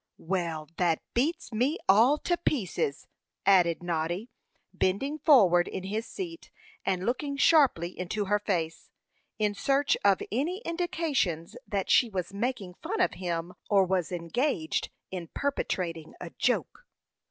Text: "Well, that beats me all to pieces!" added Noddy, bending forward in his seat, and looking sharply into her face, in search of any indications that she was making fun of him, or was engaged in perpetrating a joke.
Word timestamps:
"Well, 0.17 0.67
that 0.77 0.99
beats 1.13 1.53
me 1.53 1.77
all 1.87 2.17
to 2.17 2.35
pieces!" 2.35 3.05
added 3.45 3.83
Noddy, 3.83 4.31
bending 4.73 5.19
forward 5.19 5.67
in 5.67 5.83
his 5.83 6.07
seat, 6.07 6.49
and 6.83 7.05
looking 7.05 7.37
sharply 7.37 7.99
into 7.99 8.25
her 8.25 8.39
face, 8.39 8.89
in 9.37 9.53
search 9.53 9.95
of 10.03 10.23
any 10.31 10.57
indications 10.61 11.55
that 11.67 11.91
she 11.91 12.09
was 12.09 12.33
making 12.33 12.73
fun 12.81 12.99
of 12.99 13.13
him, 13.13 13.53
or 13.69 13.83
was 13.85 14.11
engaged 14.11 14.89
in 15.11 15.29
perpetrating 15.35 16.15
a 16.19 16.31
joke. 16.31 16.87